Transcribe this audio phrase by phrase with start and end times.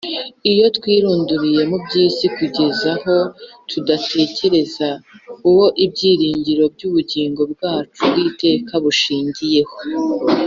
[0.51, 3.17] Iyo twirunduriye mu by’isi kugeza aho
[3.69, 4.89] tutagitekereza
[5.49, 9.75] Uwo ibyiringiro by’ubugingo bwacu bw’iteka bushingiyeho,